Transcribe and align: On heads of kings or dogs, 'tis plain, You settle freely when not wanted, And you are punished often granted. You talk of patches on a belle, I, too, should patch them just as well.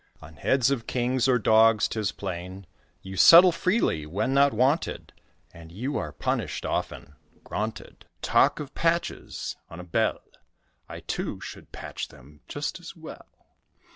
On 0.19 0.35
heads 0.37 0.71
of 0.71 0.87
kings 0.87 1.27
or 1.27 1.37
dogs, 1.37 1.87
'tis 1.87 2.11
plain, 2.11 2.65
You 3.03 3.15
settle 3.15 3.51
freely 3.51 4.07
when 4.07 4.33
not 4.33 4.51
wanted, 4.51 5.13
And 5.53 5.71
you 5.71 5.95
are 5.99 6.11
punished 6.11 6.65
often 6.65 7.17
granted. 7.43 7.97
You 7.99 8.07
talk 8.23 8.59
of 8.59 8.73
patches 8.73 9.55
on 9.69 9.79
a 9.79 9.83
belle, 9.83 10.23
I, 10.89 11.01
too, 11.01 11.39
should 11.39 11.71
patch 11.71 12.07
them 12.07 12.41
just 12.47 12.79
as 12.79 12.95
well. 12.95 13.27